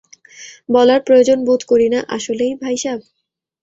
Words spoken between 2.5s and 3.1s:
ভাইসাব?